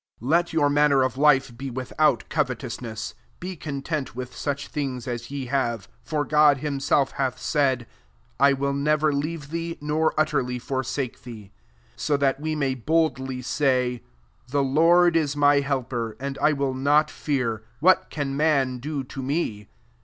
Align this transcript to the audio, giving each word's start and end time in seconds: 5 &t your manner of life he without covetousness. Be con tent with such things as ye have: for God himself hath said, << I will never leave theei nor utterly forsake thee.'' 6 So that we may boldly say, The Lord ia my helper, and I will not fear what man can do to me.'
5 0.19 0.45
&t 0.47 0.57
your 0.57 0.67
manner 0.67 1.03
of 1.03 1.15
life 1.15 1.51
he 1.59 1.69
without 1.69 2.27
covetousness. 2.27 3.13
Be 3.39 3.55
con 3.55 3.83
tent 3.83 4.15
with 4.15 4.35
such 4.35 4.67
things 4.67 5.07
as 5.07 5.29
ye 5.29 5.45
have: 5.45 5.87
for 6.01 6.25
God 6.25 6.57
himself 6.57 7.11
hath 7.11 7.39
said, 7.39 7.85
<< 8.13 8.25
I 8.39 8.53
will 8.53 8.73
never 8.73 9.13
leave 9.13 9.49
theei 9.51 9.77
nor 9.79 10.19
utterly 10.19 10.57
forsake 10.57 11.21
thee.'' 11.21 11.51
6 11.97 12.03
So 12.03 12.17
that 12.17 12.39
we 12.39 12.55
may 12.55 12.73
boldly 12.73 13.43
say, 13.43 14.01
The 14.47 14.63
Lord 14.63 15.15
ia 15.15 15.27
my 15.37 15.59
helper, 15.59 16.17
and 16.19 16.35
I 16.41 16.51
will 16.51 16.73
not 16.73 17.11
fear 17.11 17.61
what 17.79 18.07
man 18.17 18.29
can 18.37 18.77
do 18.79 19.03
to 19.03 19.21
me.' 19.21 19.67